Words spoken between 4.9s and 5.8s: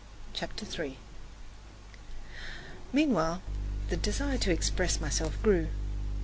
myself grew.